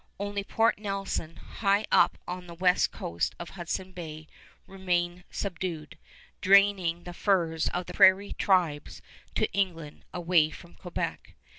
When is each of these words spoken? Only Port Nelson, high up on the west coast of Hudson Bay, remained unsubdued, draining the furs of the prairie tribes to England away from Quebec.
Only 0.19 0.43
Port 0.43 0.79
Nelson, 0.79 1.35
high 1.35 1.85
up 1.91 2.17
on 2.27 2.47
the 2.47 2.55
west 2.55 2.91
coast 2.91 3.35
of 3.37 3.51
Hudson 3.51 3.91
Bay, 3.91 4.25
remained 4.65 5.25
unsubdued, 5.29 5.95
draining 6.41 7.03
the 7.03 7.13
furs 7.13 7.67
of 7.69 7.85
the 7.85 7.93
prairie 7.93 8.33
tribes 8.33 9.03
to 9.35 9.45
England 9.53 10.03
away 10.11 10.49
from 10.49 10.73
Quebec. 10.73 11.35